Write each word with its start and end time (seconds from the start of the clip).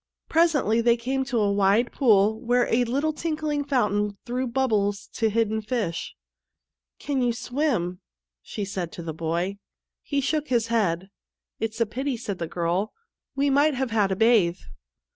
Presently 0.27 0.81
they 0.81 0.97
came 0.97 1.23
to 1.25 1.37
a 1.37 1.51
wide 1.51 1.91
pool 1.91 2.39
where 2.41 2.65
a 2.73 2.85
little 2.85 3.13
tinkling 3.13 3.63
fountain 3.63 4.17
threw 4.25 4.47
bubbles 4.47 5.05
to 5.13 5.27
the 5.27 5.31
hidden 5.31 5.61
fish. 5.61 6.15
"Can 6.97 7.21
you 7.21 7.31
swim?" 7.33 8.01
she 8.41 8.65
said 8.65 8.91
to 8.93 9.03
the 9.03 9.13
boy. 9.13 9.59
He 10.01 10.19
shook 10.19 10.47
his 10.47 10.69
head." 10.73 11.11
It's 11.59 11.79
a 11.79 11.85
pity," 11.85 12.17
said 12.17 12.39
the 12.39 12.47
girl;" 12.47 12.93
we 13.35 13.51
might 13.51 13.75
have 13.75 13.91
had 13.91 14.11
a 14.11 14.15
bathe. 14.15 14.57